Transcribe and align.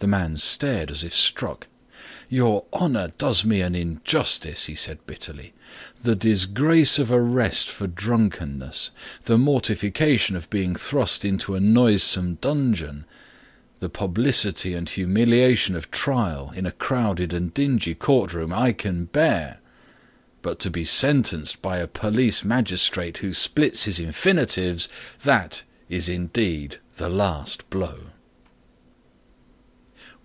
The 0.00 0.06
man 0.06 0.36
stared 0.36 0.92
as 0.92 1.02
if 1.02 1.12
struck. 1.12 1.66
"Your 2.28 2.66
honor 2.72 3.12
does 3.18 3.44
me 3.44 3.62
an 3.62 3.74
injustice," 3.74 4.66
he 4.66 4.76
said 4.76 5.04
bitterly. 5.08 5.54
"The 6.00 6.14
disgrace 6.14 7.00
of 7.00 7.10
arrest 7.10 7.68
for 7.68 7.88
drunkenness, 7.88 8.92
the 9.24 9.36
mortification 9.36 10.36
of 10.36 10.48
being 10.50 10.76
thrust 10.76 11.24
into 11.24 11.56
a 11.56 11.60
noisome 11.60 12.34
dungeon, 12.36 13.06
the 13.80 13.88
publicity 13.88 14.72
and 14.74 14.88
humiliation 14.88 15.74
of 15.74 15.90
trial 15.90 16.52
in 16.54 16.64
a 16.64 16.70
crowded 16.70 17.32
and 17.32 17.52
dingy 17.52 17.96
courtroom 17.96 18.52
I 18.52 18.70
can 18.72 19.06
bear, 19.06 19.58
but 20.42 20.60
to 20.60 20.70
be 20.70 20.84
sentenced 20.84 21.60
by 21.60 21.78
a 21.78 21.88
Police 21.88 22.44
Magistrate 22.44 23.18
who 23.18 23.32
splits 23.32 23.82
his 23.86 23.98
infinitives 23.98 24.88
that 25.24 25.64
is 25.88 26.08
indeed 26.08 26.78
the 26.98 27.08
last 27.10 27.68
blow." 27.68 28.10